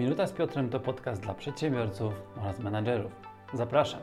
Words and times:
Minuta 0.00 0.26
z 0.26 0.32
Piotrem 0.32 0.68
to 0.68 0.80
podcast 0.80 1.22
dla 1.22 1.34
przedsiębiorców 1.34 2.12
oraz 2.36 2.58
menadżerów. 2.58 3.12
Zapraszam. 3.54 4.00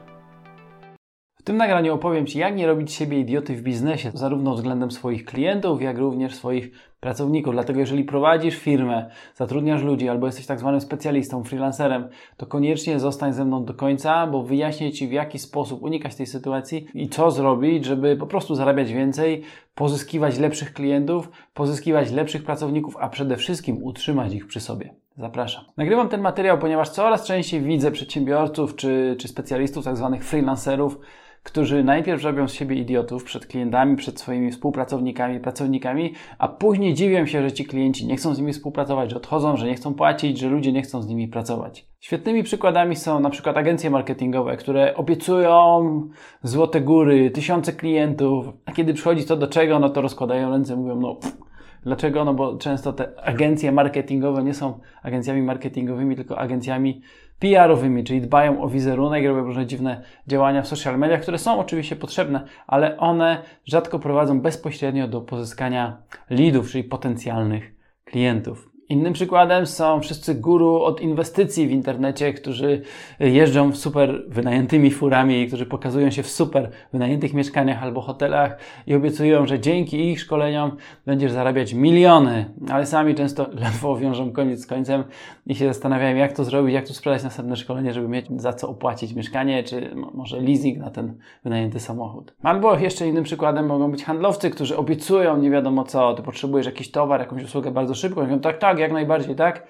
W 1.35 1.43
tym 1.43 1.57
nagraniu 1.57 1.93
opowiem 1.93 2.25
Ci, 2.25 2.39
jak 2.39 2.55
nie 2.55 2.67
robić 2.67 2.93
siebie 2.93 3.19
idioty 3.19 3.55
w 3.55 3.61
biznesie, 3.61 4.11
zarówno 4.13 4.55
względem 4.55 4.91
swoich 4.91 5.25
klientów, 5.25 5.81
jak 5.81 5.97
również 5.97 6.35
swoich 6.35 6.71
pracowników. 6.99 7.53
Dlatego, 7.53 7.79
jeżeli 7.79 8.03
prowadzisz 8.03 8.55
firmę, 8.55 9.09
zatrudniasz 9.35 9.83
ludzi 9.83 10.09
albo 10.09 10.25
jesteś 10.25 10.45
tak 10.45 10.59
zwanym 10.59 10.81
specjalistą, 10.81 11.43
freelancerem, 11.43 12.09
to 12.37 12.45
koniecznie 12.45 12.99
zostań 12.99 13.33
ze 13.33 13.45
mną 13.45 13.65
do 13.65 13.73
końca, 13.73 14.27
bo 14.27 14.43
wyjaśnię 14.43 14.91
Ci, 14.91 15.07
w 15.07 15.11
jaki 15.11 15.39
sposób 15.39 15.83
unikać 15.83 16.15
tej 16.15 16.25
sytuacji 16.25 16.87
i 16.93 17.09
co 17.09 17.31
zrobić, 17.31 17.85
żeby 17.85 18.15
po 18.15 18.27
prostu 18.27 18.55
zarabiać 18.55 18.93
więcej, 18.93 19.43
pozyskiwać 19.75 20.39
lepszych 20.39 20.73
klientów, 20.73 21.29
pozyskiwać 21.53 22.11
lepszych 22.11 22.43
pracowników, 22.43 22.97
a 22.99 23.09
przede 23.09 23.37
wszystkim 23.37 23.83
utrzymać 23.83 24.33
ich 24.33 24.47
przy 24.47 24.59
sobie. 24.59 25.06
Zapraszam. 25.17 25.65
Nagrywam 25.77 26.09
ten 26.09 26.21
materiał, 26.21 26.57
ponieważ 26.59 26.89
coraz 26.89 27.27
częściej 27.27 27.61
widzę 27.61 27.91
przedsiębiorców 27.91 28.75
czy, 28.75 29.15
czy 29.19 29.27
specjalistów, 29.27 29.85
tak 29.85 29.97
zwanych 29.97 30.23
freelancerów, 30.25 30.99
którzy 31.43 31.83
najpierw 31.83 32.23
robią 32.23 32.47
z 32.47 32.53
siebie 32.53 32.75
idiotów 32.75 33.23
przed 33.23 33.45
klientami, 33.45 33.95
przed 33.95 34.19
swoimi 34.19 34.51
współpracownikami, 34.51 35.39
pracownikami, 35.39 36.13
a 36.37 36.47
później 36.47 36.93
dziwią 36.93 37.25
się, 37.25 37.41
że 37.41 37.51
ci 37.51 37.65
klienci 37.65 38.07
nie 38.07 38.15
chcą 38.15 38.35
z 38.35 38.39
nimi 38.39 38.53
współpracować, 38.53 39.09
że 39.09 39.17
odchodzą, 39.17 39.57
że 39.57 39.65
nie 39.65 39.75
chcą 39.75 39.93
płacić, 39.93 40.39
że 40.39 40.49
ludzie 40.49 40.71
nie 40.71 40.81
chcą 40.81 41.01
z 41.01 41.07
nimi 41.07 41.27
pracować. 41.27 41.87
Świetnymi 41.99 42.43
przykładami 42.43 42.95
są 42.95 43.19
na 43.19 43.29
przykład 43.29 43.57
agencje 43.57 43.89
marketingowe, 43.89 44.57
które 44.57 44.95
obiecują 44.95 46.01
złote 46.43 46.81
góry, 46.81 47.31
tysiące 47.31 47.73
klientów, 47.73 48.45
a 48.65 48.71
kiedy 48.71 48.93
przychodzi 48.93 49.25
to 49.25 49.37
do 49.37 49.47
czego, 49.47 49.79
no 49.79 49.89
to 49.89 50.01
rozkładają 50.01 50.49
ręce, 50.49 50.75
mówią, 50.75 50.95
no 50.95 51.15
pff, 51.15 51.46
Dlaczego? 51.87 52.25
No 52.25 52.33
bo 52.33 52.57
często 52.57 52.93
te 52.93 53.23
agencje 53.23 53.71
marketingowe 53.71 54.43
nie 54.43 54.53
są 54.53 54.79
agencjami 55.03 55.41
marketingowymi, 55.41 56.15
tylko 56.15 56.39
agencjami 56.39 57.01
PR-owymi, 57.39 58.03
czyli 58.03 58.21
dbają 58.21 58.61
o 58.61 58.69
wizerunek, 58.69 59.25
robią 59.25 59.43
różne 59.43 59.65
dziwne 59.65 60.01
działania 60.27 60.61
w 60.61 60.67
social 60.67 60.99
mediach, 60.99 61.21
które 61.21 61.37
są 61.37 61.59
oczywiście 61.59 61.95
potrzebne, 61.95 62.43
ale 62.67 62.97
one 62.97 63.43
rzadko 63.65 63.99
prowadzą 63.99 64.41
bezpośrednio 64.41 65.07
do 65.07 65.21
pozyskania 65.21 65.97
leadów, 66.29 66.69
czyli 66.71 66.83
potencjalnych 66.83 67.75
klientów. 68.05 68.76
Innym 68.89 69.13
przykładem 69.13 69.65
są 69.65 70.01
wszyscy 70.01 70.35
guru 70.35 70.81
od 70.81 71.01
inwestycji 71.01 71.67
w 71.67 71.71
internecie, 71.71 72.33
którzy 72.33 72.81
jeżdżą 73.19 73.71
w 73.71 73.77
super 73.77 74.23
wynajętymi 74.27 74.91
furami, 74.91 75.47
którzy 75.47 75.65
pokazują 75.65 76.11
się 76.11 76.23
w 76.23 76.29
super 76.29 76.69
wynajętych 76.93 77.33
mieszkaniach 77.33 77.83
albo 77.83 78.01
hotelach 78.01 78.57
i 78.87 78.95
obiecują, 78.95 79.47
że 79.47 79.59
dzięki 79.59 80.11
ich 80.11 80.19
szkoleniom 80.19 80.71
będziesz 81.05 81.31
zarabiać 81.31 81.73
miliony, 81.73 82.45
ale 82.69 82.85
sami 82.85 83.15
często 83.15 83.47
ledwo 83.63 83.97
wiążą 83.97 84.31
koniec 84.31 84.61
z 84.61 84.67
końcem 84.67 85.03
i 85.47 85.55
się 85.55 85.67
zastanawiają, 85.67 86.15
jak 86.15 86.33
to 86.33 86.43
zrobić, 86.43 86.73
jak 86.73 86.87
tu 86.87 86.93
sprzedać 86.93 87.23
następne 87.23 87.55
szkolenie, 87.55 87.93
żeby 87.93 88.07
mieć 88.07 88.25
za 88.35 88.53
co 88.53 88.69
opłacić 88.69 89.13
mieszkanie, 89.13 89.63
czy 89.63 89.95
może 90.13 90.41
leasing 90.41 90.77
na 90.77 90.91
ten 90.91 91.17
wynajęty 91.43 91.79
samochód. 91.79 92.33
Albo 92.43 92.77
jeszcze 92.77 93.07
innym 93.07 93.23
przykładem 93.23 93.65
mogą 93.65 93.91
być 93.91 94.03
handlowcy, 94.03 94.49
którzy 94.49 94.77
obiecują 94.77 95.37
nie 95.37 95.51
wiadomo 95.51 95.83
co, 95.83 96.13
ty 96.13 96.21
potrzebujesz 96.21 96.65
jakiś 96.65 96.91
towar, 96.91 97.19
jakąś 97.19 97.43
usługę 97.43 97.71
bardzo 97.71 97.95
szybko, 97.95 98.21
mówią 98.21 98.39
tak, 98.39 98.57
tak, 98.57 98.76
tak, 98.77 98.81
jak 98.81 98.91
najbardziej, 98.91 99.35
tak? 99.35 99.67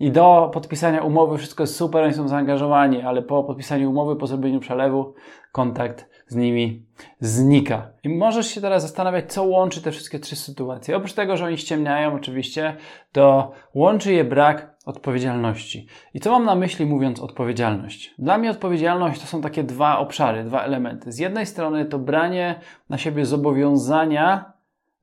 I 0.00 0.10
do 0.10 0.50
podpisania 0.52 1.02
umowy 1.02 1.38
wszystko 1.38 1.62
jest 1.62 1.76
super, 1.76 2.04
oni 2.04 2.14
są 2.14 2.28
zaangażowani, 2.28 3.02
ale 3.02 3.22
po 3.22 3.44
podpisaniu 3.44 3.90
umowy, 3.90 4.16
po 4.16 4.26
zrobieniu 4.26 4.60
przelewu, 4.60 5.14
kontakt 5.52 6.08
z 6.26 6.36
nimi 6.36 6.86
znika. 7.20 7.90
I 8.04 8.08
możesz 8.08 8.46
się 8.46 8.60
teraz 8.60 8.82
zastanawiać, 8.82 9.32
co 9.32 9.42
łączy 9.42 9.82
te 9.82 9.90
wszystkie 9.90 10.18
trzy 10.18 10.36
sytuacje. 10.36 10.96
Oprócz 10.96 11.12
tego, 11.12 11.36
że 11.36 11.44
oni 11.44 11.58
ściemniają 11.58 12.14
oczywiście, 12.14 12.76
to 13.12 13.52
łączy 13.74 14.12
je 14.12 14.24
brak 14.24 14.74
odpowiedzialności. 14.86 15.86
I 16.14 16.20
co 16.20 16.30
mam 16.30 16.44
na 16.44 16.54
myśli 16.54 16.86
mówiąc 16.86 17.20
odpowiedzialność? 17.20 18.14
Dla 18.18 18.38
mnie 18.38 18.50
odpowiedzialność 18.50 19.20
to 19.20 19.26
są 19.26 19.40
takie 19.40 19.64
dwa 19.64 19.98
obszary, 19.98 20.44
dwa 20.44 20.62
elementy. 20.62 21.12
Z 21.12 21.18
jednej 21.18 21.46
strony 21.46 21.84
to 21.84 21.98
branie 21.98 22.60
na 22.88 22.98
siebie 22.98 23.26
zobowiązania 23.26 24.53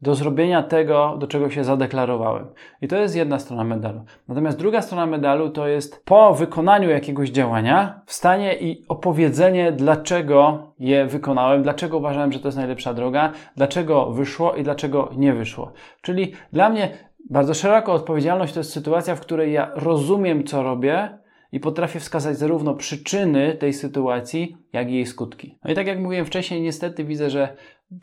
do 0.02 0.16
zrobienia 0.16 0.64
tego, 0.64 1.16
do 1.20 1.28
czego 1.28 1.50
się 1.50 1.64
zadeklarowałem. 1.64 2.48
I 2.82 2.88
to 2.88 2.96
jest 2.96 3.16
jedna 3.16 3.40
strona 3.40 3.64
medalu. 3.64 4.02
Natomiast 4.28 4.58
druga 4.58 4.82
strona 4.82 5.06
medalu 5.06 5.50
to 5.50 5.68
jest 5.68 6.06
po 6.06 6.34
wykonaniu 6.34 6.90
jakiegoś 6.90 7.30
działania 7.30 8.02
wstanie 8.06 8.56
i 8.56 8.86
opowiedzenie, 8.88 9.72
dlaczego 9.72 10.68
je 10.80 11.06
wykonałem, 11.06 11.64
dlaczego 11.64 11.98
uważałem, 11.98 12.32
że 12.32 12.40
to 12.40 12.48
jest 12.48 12.58
najlepsza 12.58 12.94
droga, 12.94 13.32
dlaczego 13.56 14.12
wyszło 14.12 14.56
i 14.56 14.64
dlaczego 14.64 15.10
nie 15.18 15.34
wyszło. 15.34 15.72
Czyli 16.02 16.34
dla 16.54 16.70
mnie 16.70 16.90
bardzo 17.30 17.54
szeroko 17.54 17.94
odpowiedzialność 17.94 18.54
to 18.54 18.60
jest 18.60 18.74
sytuacja, 18.74 19.16
w 19.16 19.22
której 19.22 19.54
ja 19.54 19.72
rozumiem, 19.76 20.44
co 20.44 20.64
robię, 20.64 21.21
i 21.52 21.60
potrafię 21.60 22.00
wskazać 22.00 22.38
zarówno 22.38 22.74
przyczyny 22.74 23.56
tej 23.56 23.74
sytuacji, 23.74 24.58
jak 24.74 24.90
i 24.90 24.94
jej 24.94 25.06
skutki. 25.06 25.58
No 25.64 25.72
i 25.72 25.76
tak 25.76 25.88
jak 25.88 26.00
mówiłem 26.00 26.26
wcześniej, 26.26 26.62
niestety 26.62 27.04
widzę, 27.04 27.30
że 27.30 27.56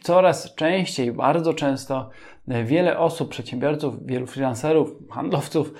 coraz 0.02 0.54
częściej, 0.54 1.12
bardzo 1.12 1.54
często 1.54 2.10
wiele 2.64 2.98
osób, 2.98 3.28
przedsiębiorców, 3.28 4.06
wielu 4.06 4.26
freelancerów, 4.26 4.92
handlowców 5.10 5.72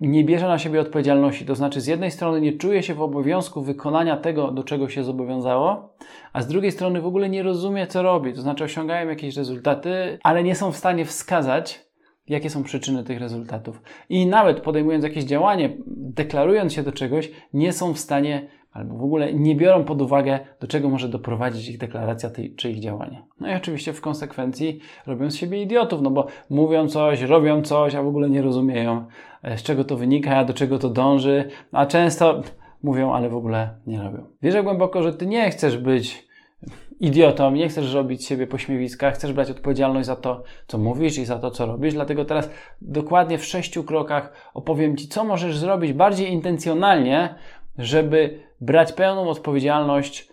nie 0.00 0.24
bierze 0.24 0.48
na 0.48 0.58
siebie 0.58 0.80
odpowiedzialności. 0.80 1.44
To 1.44 1.54
znaczy, 1.54 1.80
z 1.80 1.86
jednej 1.86 2.10
strony 2.10 2.40
nie 2.40 2.52
czuje 2.52 2.82
się 2.82 2.94
w 2.94 3.02
obowiązku 3.02 3.62
wykonania 3.62 4.16
tego, 4.16 4.50
do 4.50 4.64
czego 4.64 4.88
się 4.88 5.04
zobowiązało, 5.04 5.94
a 6.32 6.42
z 6.42 6.46
drugiej 6.46 6.72
strony 6.72 7.00
w 7.00 7.06
ogóle 7.06 7.28
nie 7.28 7.42
rozumie, 7.42 7.86
co 7.86 8.02
robi. 8.02 8.32
To 8.32 8.40
znaczy, 8.40 8.64
osiągają 8.64 9.08
jakieś 9.08 9.36
rezultaty, 9.36 10.18
ale 10.22 10.42
nie 10.42 10.54
są 10.54 10.72
w 10.72 10.76
stanie 10.76 11.04
wskazać, 11.04 11.85
jakie 12.28 12.50
są 12.50 12.62
przyczyny 12.62 13.04
tych 13.04 13.20
rezultatów. 13.20 13.82
I 14.08 14.26
nawet 14.26 14.60
podejmując 14.60 15.04
jakieś 15.04 15.24
działanie, 15.24 15.76
deklarując 15.86 16.72
się 16.72 16.82
do 16.82 16.92
czegoś, 16.92 17.30
nie 17.52 17.72
są 17.72 17.94
w 17.94 17.98
stanie 17.98 18.48
albo 18.76 18.96
w 18.96 19.02
ogóle 19.02 19.34
nie 19.34 19.56
biorą 19.56 19.84
pod 19.84 20.02
uwagę, 20.02 20.38
do 20.60 20.66
czego 20.66 20.88
może 20.88 21.08
doprowadzić 21.08 21.68
ich 21.68 21.78
deklaracja 21.78 22.30
tej, 22.30 22.54
czy 22.54 22.70
ich 22.70 22.78
działanie. 22.78 23.22
No 23.40 23.52
i 23.52 23.54
oczywiście 23.54 23.92
w 23.92 24.00
konsekwencji 24.00 24.80
robią 25.06 25.30
z 25.30 25.36
siebie 25.36 25.62
idiotów, 25.62 26.02
no 26.02 26.10
bo 26.10 26.26
mówią 26.50 26.88
coś, 26.88 27.22
robią 27.22 27.62
coś, 27.62 27.94
a 27.94 28.02
w 28.02 28.06
ogóle 28.06 28.30
nie 28.30 28.42
rozumieją, 28.42 29.06
e, 29.42 29.58
z 29.58 29.62
czego 29.62 29.84
to 29.84 29.96
wynika, 29.96 30.44
do 30.44 30.54
czego 30.54 30.78
to 30.78 30.88
dąży, 30.88 31.48
a 31.72 31.86
często 31.86 32.42
mówią, 32.82 33.12
ale 33.12 33.28
w 33.28 33.36
ogóle 33.36 33.70
nie 33.86 34.02
robią. 34.02 34.26
Wierzę 34.42 34.62
głęboko, 34.62 35.02
że 35.02 35.12
ty 35.12 35.26
nie 35.26 35.50
chcesz 35.50 35.78
być 35.78 36.25
idiotą, 37.00 37.50
nie 37.50 37.68
chcesz 37.68 37.94
robić 37.94 38.26
siebie 38.26 38.46
pośmiewiska, 38.46 39.10
chcesz 39.10 39.32
brać 39.32 39.50
odpowiedzialność 39.50 40.06
za 40.06 40.16
to, 40.16 40.42
co 40.66 40.78
mówisz 40.78 41.18
i 41.18 41.24
za 41.24 41.38
to, 41.38 41.50
co 41.50 41.66
robisz. 41.66 41.94
Dlatego 41.94 42.24
teraz 42.24 42.50
dokładnie 42.80 43.38
w 43.38 43.44
sześciu 43.44 43.84
krokach 43.84 44.50
opowiem 44.54 44.96
Ci, 44.96 45.08
co 45.08 45.24
możesz 45.24 45.58
zrobić 45.58 45.92
bardziej 45.92 46.32
intencjonalnie, 46.32 47.34
żeby 47.78 48.40
brać 48.60 48.92
pełną 48.92 49.28
odpowiedzialność 49.28 50.28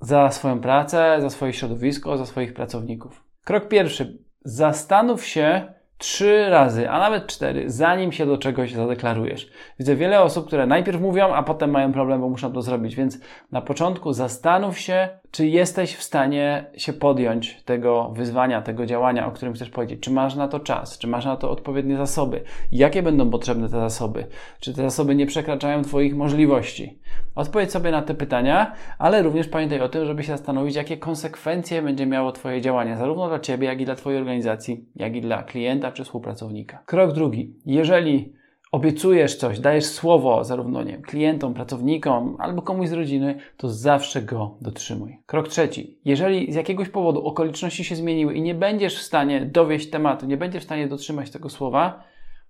za 0.00 0.30
swoją 0.30 0.60
pracę, 0.60 1.16
za 1.20 1.30
swoje 1.30 1.52
środowisko, 1.52 2.16
za 2.16 2.26
swoich 2.26 2.54
pracowników. 2.54 3.24
Krok 3.44 3.68
pierwszy. 3.68 4.18
Zastanów 4.44 5.26
się, 5.26 5.72
trzy 5.98 6.48
razy, 6.48 6.90
a 6.90 6.98
nawet 6.98 7.26
cztery, 7.26 7.70
zanim 7.70 8.12
się 8.12 8.26
do 8.26 8.38
czegoś 8.38 8.72
zadeklarujesz. 8.72 9.50
Widzę 9.78 9.96
wiele 9.96 10.20
osób, 10.20 10.46
które 10.46 10.66
najpierw 10.66 11.00
mówią, 11.00 11.34
a 11.34 11.42
potem 11.42 11.70
mają 11.70 11.92
problem, 11.92 12.20
bo 12.20 12.28
muszą 12.28 12.52
to 12.52 12.62
zrobić, 12.62 12.96
więc 12.96 13.18
na 13.52 13.62
początku 13.62 14.12
zastanów 14.12 14.78
się, 14.78 15.08
czy 15.30 15.46
jesteś 15.46 15.94
w 15.94 16.02
stanie 16.02 16.64
się 16.76 16.92
podjąć 16.92 17.62
tego 17.62 18.10
wyzwania, 18.14 18.62
tego 18.62 18.86
działania, 18.86 19.26
o 19.26 19.30
którym 19.30 19.54
chcesz 19.54 19.70
powiedzieć. 19.70 20.00
Czy 20.00 20.10
masz 20.10 20.34
na 20.34 20.48
to 20.48 20.60
czas? 20.60 20.98
Czy 20.98 21.06
masz 21.06 21.24
na 21.24 21.36
to 21.36 21.50
odpowiednie 21.50 21.96
zasoby? 21.96 22.40
Jakie 22.72 23.02
będą 23.02 23.30
potrzebne 23.30 23.68
te 23.68 23.80
zasoby? 23.80 24.26
Czy 24.60 24.74
te 24.74 24.82
zasoby 24.82 25.14
nie 25.14 25.26
przekraczają 25.26 25.82
Twoich 25.82 26.16
możliwości? 26.16 26.98
Odpowiedz 27.34 27.72
sobie 27.72 27.90
na 27.90 28.02
te 28.02 28.14
pytania, 28.14 28.72
ale 28.98 29.22
również 29.22 29.48
pamiętaj 29.48 29.80
o 29.80 29.88
tym, 29.88 30.06
żeby 30.06 30.22
się 30.22 30.32
zastanowić, 30.32 30.76
jakie 30.76 30.96
konsekwencje 30.96 31.82
będzie 31.82 32.06
miało 32.06 32.32
Twoje 32.32 32.60
działanie, 32.60 32.96
zarówno 32.96 33.28
dla 33.28 33.40
Ciebie, 33.40 33.66
jak 33.66 33.80
i 33.80 33.84
dla 33.84 33.94
Twojej 33.94 34.18
organizacji, 34.20 34.84
jak 34.96 35.16
i 35.16 35.20
dla 35.20 35.42
klienta 35.42 35.92
czy 35.92 36.04
współpracownika. 36.04 36.82
Krok 36.86 37.12
drugi. 37.12 37.54
Jeżeli 37.66 38.37
obiecujesz 38.72 39.36
coś, 39.36 39.60
dajesz 39.60 39.84
słowo 39.84 40.44
zarówno 40.44 40.82
nie, 40.82 40.98
klientom, 40.98 41.54
pracownikom 41.54 42.36
albo 42.38 42.62
komuś 42.62 42.88
z 42.88 42.92
rodziny, 42.92 43.38
to 43.56 43.68
zawsze 43.68 44.22
go 44.22 44.56
dotrzymuj. 44.60 45.18
Krok 45.26 45.48
trzeci. 45.48 45.98
Jeżeli 46.04 46.52
z 46.52 46.54
jakiegoś 46.54 46.88
powodu 46.88 47.26
okoliczności 47.26 47.84
się 47.84 47.96
zmieniły 47.96 48.34
i 48.34 48.42
nie 48.42 48.54
będziesz 48.54 48.98
w 48.98 49.02
stanie 49.02 49.40
dowieść 49.46 49.90
tematu, 49.90 50.26
nie 50.26 50.36
będziesz 50.36 50.62
w 50.62 50.66
stanie 50.66 50.88
dotrzymać 50.88 51.30
tego 51.30 51.48
słowa, 51.48 52.04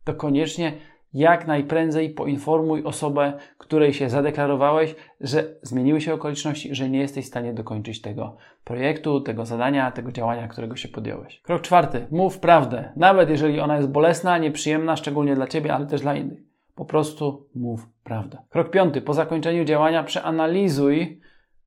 to 0.05 0.15
koniecznie 0.15 0.73
jak 1.15 1.47
najprędzej 1.47 2.11
poinformuj 2.11 2.85
osobę, 2.85 3.33
której 3.59 3.93
się 3.93 4.11
zadeklarowałeś, 4.11 4.95
że 5.21 5.45
zmieniły 5.63 6.01
się 6.01 6.15
okoliczności, 6.15 6.75
że 6.75 6.91
nie 6.91 6.99
jesteś 6.99 7.25
w 7.25 7.29
stanie 7.29 7.55
dokończyć 7.55 8.01
tego 8.01 8.37
projektu, 8.65 9.21
tego 9.21 9.47
zadania, 9.47 9.91
tego 9.91 10.13
działania, 10.13 10.49
którego 10.49 10.77
się 10.77 10.89
podjąłeś. 10.89 11.41
Krok 11.41 11.63
czwarty. 11.63 12.07
Mów 12.11 12.39
prawdę, 12.39 12.93
nawet 12.97 13.31
jeżeli 13.31 13.61
ona 13.61 13.77
jest 13.77 13.89
bolesna, 13.89 14.39
nieprzyjemna, 14.39 14.97
szczególnie 14.97 15.35
dla 15.35 15.47
ciebie, 15.47 15.75
ale 15.75 15.87
też 15.87 16.01
dla 16.01 16.15
innych. 16.15 16.39
Po 16.75 16.85
prostu 16.85 17.49
mów 17.55 17.89
prawdę. 18.05 18.39
Krok 18.51 18.71
piąty. 18.71 19.01
Po 19.01 19.15
zakończeniu 19.15 19.65
działania 19.65 20.05
przeanalizuj 20.05 21.21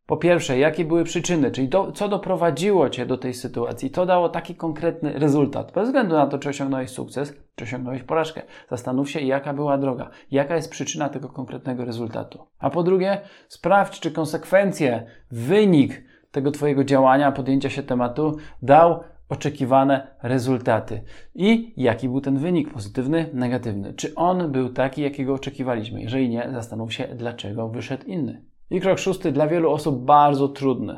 Po 0.06 0.18
pierwsze, 0.18 0.58
jakie 0.58 0.86
były 0.86 1.04
przyczyny, 1.04 1.52
czyli 1.52 1.70
do, 1.70 1.92
co 1.92 2.10
doprowadziło 2.10 2.90
Cię 2.90 3.06
do 3.06 3.18
tej 3.18 3.34
sytuacji, 3.34 3.90
to 3.90 4.06
dało 4.06 4.30
taki 4.30 4.56
konkretny 4.56 5.14
rezultat. 5.14 5.72
Bez 5.72 5.86
względu 5.86 6.16
na 6.16 6.28
to, 6.28 6.40
czy 6.40 6.50
osiągnąłeś 6.50 6.90
sukces, 6.90 7.34
czy 7.56 7.64
osiągnąłeś 7.64 8.04
porażkę. 8.04 8.42
Zastanów 8.70 9.10
się, 9.10 9.20
jaka 9.20 9.54
była 9.54 9.78
droga, 9.78 10.10
jaka 10.32 10.56
jest 10.56 10.72
przyczyna 10.72 11.10
tego 11.10 11.30
konkretnego 11.30 11.86
rezultatu. 11.86 12.48
A 12.60 12.70
po 12.70 12.84
drugie, 12.84 13.22
sprawdź, 13.48 14.00
czy 14.00 14.12
konsekwencje, 14.12 15.06
wynik 15.32 16.04
tego 16.32 16.52
Twojego 16.52 16.84
działania, 16.84 17.32
podjęcia 17.32 17.70
się 17.70 17.84
tematu 17.84 18.38
dał 18.62 19.04
oczekiwane 19.30 20.16
rezultaty. 20.24 21.04
I 21.36 21.74
jaki 21.78 22.10
był 22.10 22.22
ten 22.22 22.38
wynik, 22.38 22.74
pozytywny, 22.74 23.30
negatywny? 23.34 23.94
Czy 23.94 24.16
on 24.16 24.52
był 24.52 24.70
taki, 24.70 25.02
jakiego 25.02 25.34
oczekiwaliśmy? 25.34 26.02
Jeżeli 26.02 26.30
nie, 26.30 26.50
zastanów 26.54 26.94
się, 26.94 27.08
dlaczego 27.16 27.70
wyszedł 27.70 28.06
inny. 28.06 28.51
I 28.72 28.82
krok 28.82 29.00
szósty, 29.00 29.32
dla 29.32 29.48
wielu 29.48 29.72
osób 29.72 30.06
bardzo 30.06 30.48
trudny. 30.48 30.98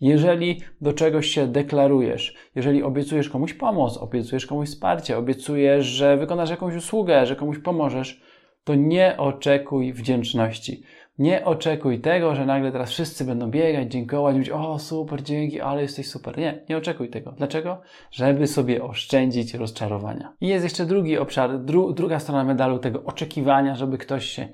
Jeżeli 0.00 0.60
do 0.80 0.92
czegoś 0.92 1.26
się 1.26 1.46
deklarujesz, 1.46 2.34
jeżeli 2.54 2.82
obiecujesz 2.82 3.28
komuś 3.28 3.54
pomoc, 3.54 3.96
obiecujesz 3.96 4.46
komuś 4.46 4.68
wsparcie, 4.68 5.18
obiecujesz, 5.18 5.86
że 5.86 6.16
wykonasz 6.16 6.50
jakąś 6.50 6.74
usługę, 6.74 7.26
że 7.26 7.36
komuś 7.36 7.58
pomożesz, 7.58 8.22
to 8.64 8.74
nie 8.74 9.16
oczekuj 9.18 9.92
wdzięczności. 9.92 10.82
Nie 11.20 11.44
oczekuj 11.44 12.00
tego, 12.00 12.34
że 12.34 12.46
nagle 12.46 12.72
teraz 12.72 12.90
wszyscy 12.90 13.24
będą 13.24 13.50
biegać, 13.50 13.92
dziękować, 13.92 14.34
mówić, 14.34 14.50
o 14.50 14.78
super, 14.78 15.22
dzięki, 15.22 15.60
ale 15.60 15.82
jesteś 15.82 16.08
super. 16.08 16.38
Nie, 16.38 16.58
nie 16.68 16.76
oczekuj 16.76 17.08
tego. 17.08 17.32
Dlaczego? 17.32 17.80
Żeby 18.10 18.46
sobie 18.46 18.84
oszczędzić 18.84 19.54
rozczarowania. 19.54 20.32
I 20.40 20.48
jest 20.48 20.64
jeszcze 20.64 20.86
drugi 20.86 21.18
obszar, 21.18 21.58
dru, 21.58 21.92
druga 21.92 22.18
strona 22.18 22.44
medalu 22.44 22.78
tego 22.78 23.04
oczekiwania, 23.04 23.74
żeby 23.74 23.98
ktoś 23.98 24.24
się, 24.24 24.48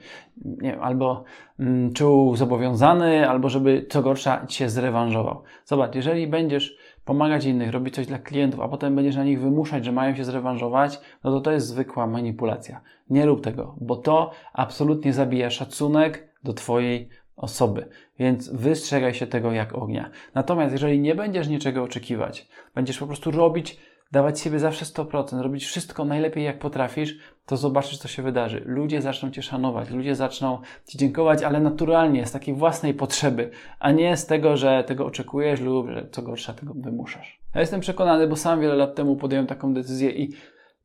nie 0.45 0.71
wiem, 0.71 0.83
albo 0.83 1.25
mm, 1.61 1.93
czuł 1.93 2.37
zobowiązany, 2.37 3.29
albo 3.29 3.49
żeby 3.49 3.87
co 3.89 4.03
gorsza 4.03 4.47
się 4.49 4.69
zrewanżował. 4.69 5.43
Zobacz, 5.65 5.95
jeżeli 5.95 6.27
będziesz 6.27 6.77
pomagać 7.05 7.45
innych, 7.45 7.71
robić 7.71 7.95
coś 7.95 8.07
dla 8.07 8.19
klientów, 8.19 8.61
a 8.61 8.69
potem 8.69 8.97
będziesz 8.97 9.17
na 9.17 9.25
nich 9.25 9.41
wymuszać, 9.41 9.85
że 9.85 9.93
mają 9.93 10.15
się 10.15 10.25
zrewanżować, 10.25 11.01
no 11.25 11.31
to 11.31 11.41
to 11.41 11.53
jest 11.53 11.67
zwykła 11.67 12.07
manipulacja. 12.07 12.81
Nie 13.11 13.27
rób 13.27 13.41
tego, 13.45 13.75
bo 13.81 13.97
to 13.97 14.31
absolutnie 14.53 15.13
zabija 15.13 15.51
szacunek 15.51 16.36
do 16.47 16.53
Twojej 16.53 17.09
osoby. 17.37 17.89
Więc 18.19 18.49
wystrzegaj 18.49 19.15
się 19.15 19.27
tego 19.27 19.53
jak 19.53 19.75
ognia. 19.75 20.11
Natomiast 20.35 20.73
jeżeli 20.73 21.01
nie 21.01 21.15
będziesz 21.15 21.49
niczego 21.49 21.83
oczekiwać, 21.83 22.49
będziesz 22.75 22.99
po 22.99 23.07
prostu 23.07 23.31
robić, 23.31 23.81
dawać 24.13 24.41
siebie 24.41 24.59
zawsze 24.59 24.85
100%, 24.85 25.41
robić 25.41 25.65
wszystko 25.65 26.05
najlepiej 26.05 26.45
jak 26.45 26.59
potrafisz, 26.59 27.19
to 27.47 27.57
zobaczysz, 27.57 27.99
co 27.99 28.09
się 28.09 28.23
wydarzy. 28.23 28.63
Ludzie 28.67 29.03
zaczną 29.03 29.31
Cię 29.31 29.43
szanować, 29.43 29.91
ludzie 29.91 30.15
zaczną 30.15 30.59
Ci 30.87 30.99
dziękować, 30.99 31.43
ale 31.43 31.61
naturalnie, 31.61 32.27
z 32.27 32.33
takiej 32.33 32.55
własnej 32.55 32.95
potrzeby, 32.95 33.51
a 33.79 33.93
nie 33.93 34.17
z 34.17 34.27
tego, 34.27 34.57
że 34.57 34.85
tego 34.85 35.07
oczekujesz 35.07 35.61
lub 35.61 35.91
że 35.91 36.07
co 36.11 36.23
gorsza 36.23 36.53
tego 36.53 36.75
wymuszasz. 36.75 37.41
Ja 37.55 37.61
jestem 37.61 37.81
przekonany, 37.81 38.27
bo 38.29 38.37
sam 38.37 38.61
wiele 38.61 38.75
lat 38.75 38.95
temu 38.95 39.17
podjąłem 39.17 39.47
taką 39.47 39.75
decyzję 39.75 40.11
i 40.11 40.33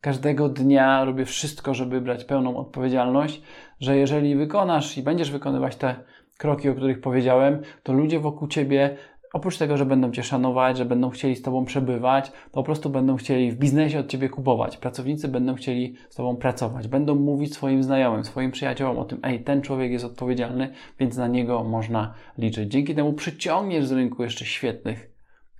każdego 0.01 0.49
dnia 0.49 1.05
robię 1.05 1.25
wszystko, 1.25 1.73
żeby 1.73 2.01
brać 2.01 2.23
pełną 2.23 2.57
odpowiedzialność, 2.57 3.41
że 3.79 3.97
jeżeli 3.97 4.35
wykonasz 4.35 4.97
i 4.97 5.03
będziesz 5.03 5.31
wykonywać 5.31 5.75
te 5.75 5.95
kroki, 6.37 6.69
o 6.69 6.75
których 6.75 7.01
powiedziałem, 7.01 7.61
to 7.83 7.93
ludzie 7.93 8.19
wokół 8.19 8.47
ciebie 8.47 8.97
oprócz 9.33 9.57
tego, 9.57 9.77
że 9.77 9.85
będą 9.85 10.11
Cię 10.11 10.23
szanować, 10.23 10.77
że 10.77 10.85
będą 10.85 11.09
chcieli 11.09 11.35
z 11.35 11.41
Tobą 11.41 11.65
przebywać, 11.65 12.31
to 12.31 12.51
po 12.51 12.63
prostu 12.63 12.89
będą 12.89 13.15
chcieli 13.15 13.51
w 13.51 13.55
biznesie 13.55 13.99
od 13.99 14.07
Ciebie 14.07 14.29
kupować. 14.29 14.77
Pracownicy 14.77 15.27
będą 15.27 15.55
chcieli 15.55 15.95
z 16.09 16.15
Tobą 16.15 16.35
pracować. 16.35 16.87
Będą 16.87 17.15
mówić 17.15 17.53
swoim 17.53 17.83
znajomym, 17.83 18.23
swoim 18.23 18.51
przyjaciołom 18.51 18.99
o 18.99 19.05
tym, 19.05 19.19
ej, 19.23 19.43
ten 19.43 19.61
człowiek 19.61 19.91
jest 19.91 20.05
odpowiedzialny, 20.05 20.73
więc 20.99 21.17
na 21.17 21.27
niego 21.27 21.63
można 21.63 22.13
liczyć. 22.37 22.71
Dzięki 22.71 22.95
temu 22.95 23.13
przyciągniesz 23.13 23.85
z 23.85 23.91
rynku 23.91 24.23
jeszcze 24.23 24.45
świetnych 24.45 25.11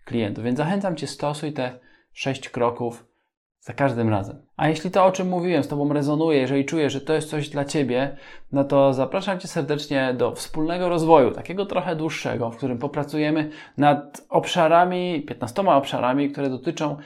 klientów. 0.06 0.44
Więc 0.44 0.58
zachęcam 0.58 0.96
Cię, 0.96 1.08
stosuj 1.08 1.54
te 1.54 1.80
sześć 2.14 2.50
kroków 2.50 3.11
za 3.62 3.74
każdym 3.74 4.10
razem. 4.10 4.42
A 4.58 4.68
jeśli 4.69 4.92
to, 4.92 5.06
o 5.06 5.12
czym 5.12 5.28
mówiłem, 5.28 5.63
z 5.63 5.68
Tobą 5.68 5.94
rezonuje, 5.94 6.40
jeżeli 6.40 6.66
czujesz, 6.66 6.94
że 6.94 7.02
to 7.02 7.13
jest 7.13 7.30
coś 7.30 7.50
dla 7.50 7.66
Ciebie, 7.66 8.18
no 8.52 8.63
to 8.63 8.94
zapraszam 8.94 9.40
Cię 9.40 9.48
serdecznie 9.48 10.13
do 10.18 10.36
wspólnego 10.36 10.90
rozwoju, 10.90 11.31
takiego 11.31 11.66
trochę 11.66 11.96
dłuższego, 11.96 12.52
w 12.52 12.58
którym 12.58 12.78
popracujemy 12.78 13.50
nad 13.78 14.25
obszarami, 14.30 15.22
15 15.22 15.62
obszarami, 15.62 16.31
które 16.31 16.50
dotyczą 16.50 16.98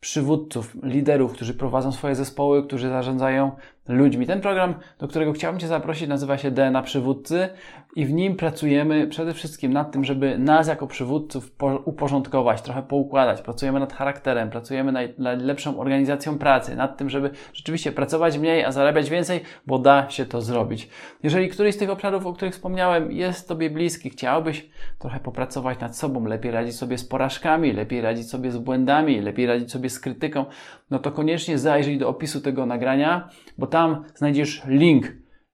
przywódców, 0.00 0.76
liderów, 0.82 1.32
którzy 1.32 1.54
prowadzą 1.54 1.92
swoje 1.92 2.14
zespoły, 2.14 2.66
którzy 2.66 2.88
zarządzają 2.88 3.52
ludźmi. 3.88 4.26
Ten 4.26 4.40
program, 4.40 4.74
do 4.98 5.08
którego 5.08 5.32
chciałbym 5.32 5.60
Cię 5.60 5.66
zaprosić, 5.66 6.08
nazywa 6.08 6.38
się 6.38 6.50
DNA 6.50 6.82
Przywódcy 6.82 7.48
i 7.96 8.06
w 8.06 8.12
nim 8.12 8.36
pracujemy 8.36 9.06
przede 9.06 9.34
wszystkim 9.34 9.72
nad 9.72 9.92
tym, 9.92 10.04
żeby 10.04 10.38
nas 10.38 10.68
jako 10.68 10.86
przywódców 10.86 11.52
uporządkować, 11.84 12.62
trochę 12.62 12.82
poukładać. 12.82 13.42
Pracujemy 13.42 13.80
nad 13.80 13.92
charakterem, 13.92 14.50
pracujemy 14.50 14.92
nad 14.92 15.42
lepszą 15.42 15.80
organizacją 15.80 16.38
pracy, 16.38 16.76
nad 16.76 16.96
tym, 16.96 17.10
żeby 17.10 17.30
rzeczywiście 17.52 17.92
pracować 17.92 18.38
mniej, 18.38 18.64
a 18.64 18.72
zarabiać 18.72 19.10
więcej, 19.10 19.40
bo 19.66 19.78
da 19.78 20.10
się 20.10 20.26
to 20.26 20.40
zrobić. 20.40 20.88
Jeżeli 21.22 21.48
któryś 21.48 21.74
z 21.74 21.78
tych 21.78 21.90
obszarów, 21.90 22.26
o 22.26 22.32
których 22.32 22.54
wspomniałem, 22.54 23.12
jest 23.12 23.48
Tobie 23.48 23.70
bliski, 23.70 24.10
chciałbyś 24.10 24.66
trochę 24.98 25.20
popracować 25.20 25.80
nad 25.80 25.96
sobą, 25.96 26.24
lepiej 26.24 26.50
radzić 26.50 26.76
sobie 26.76 26.98
z 26.98 27.04
porażkami, 27.04 27.72
lepiej 27.72 28.00
radzić 28.00 28.30
sobie 28.30 28.50
z 28.50 28.58
błędami, 28.58 29.20
lepiej 29.20 29.46
radzić 29.46 29.72
sobie 29.72 29.90
z 29.90 30.00
krytyką, 30.00 30.44
no 30.90 30.98
to 30.98 31.12
koniecznie 31.12 31.58
zajrzyj 31.58 31.98
do 31.98 32.08
opisu 32.08 32.40
tego 32.40 32.66
nagrania, 32.66 33.28
bo 33.58 33.66
tam 33.72 34.04
znajdziesz 34.14 34.62
link 34.66 35.12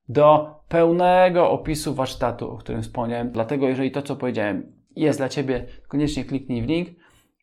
do 0.09 0.55
pełnego 0.69 1.50
opisu 1.50 1.94
warsztatu, 1.94 2.50
o 2.50 2.56
którym 2.56 2.82
wspomniałem. 2.82 3.31
Dlatego, 3.31 3.69
jeżeli 3.69 3.91
to, 3.91 4.03
co 4.03 4.17
powiedziałem, 4.17 4.73
jest 4.97 5.19
dla 5.19 5.29
Ciebie, 5.29 5.67
koniecznie 5.88 6.25
kliknij 6.25 6.62
w 6.62 6.67
link, 6.67 6.88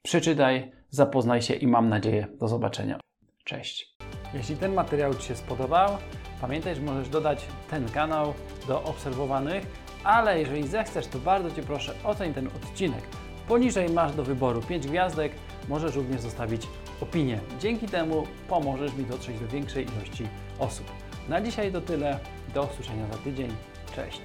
przeczytaj, 0.04 0.72
zapoznaj 0.90 1.42
się 1.42 1.54
i 1.54 1.68
mam 1.68 1.90
nadzieję 1.90 2.28
do 2.40 2.48
zobaczenia. 2.48 3.00
Cześć. 3.44 3.96
Jeśli 4.34 4.56
ten 4.56 4.74
materiał 4.74 5.14
Ci 5.14 5.28
się 5.28 5.36
spodobał, 5.36 5.90
pamiętaj, 6.42 6.76
że 6.76 6.82
możesz 6.82 7.10
dodać 7.10 7.46
ten 7.70 7.90
kanał 7.90 8.34
do 8.68 8.84
obserwowanych, 8.84 9.66
ale 10.04 10.40
jeżeli 10.40 10.68
zechcesz, 10.68 11.08
to 11.08 11.20
bardzo 11.20 11.52
Cię 11.52 11.64
proszę, 11.64 11.94
oceń 12.04 12.34
ten 12.34 12.48
odcinek. 12.48 13.02
Poniżej 13.48 13.90
masz 13.90 14.16
do 14.16 14.24
wyboru 14.24 14.62
5 14.62 14.88
gwiazdek, 14.88 15.32
możesz 15.70 15.96
również 15.96 16.22
zostawić 16.22 16.68
opinię. 17.02 17.40
Dzięki 17.60 17.88
temu 17.88 18.28
pomożesz 18.50 18.94
mi 18.94 19.06
dotrzeć 19.06 19.40
do 19.40 19.48
większej 19.48 19.86
ilości 19.86 20.28
osób. 20.60 20.86
Na 21.30 21.42
dzisiaj 21.42 21.72
to 21.72 21.82
tyle. 21.82 22.20
Do 22.54 22.64
usłyszenia 22.64 23.08
za 23.12 23.18
tydzień. 23.18 23.52
Cześć. 23.96 24.22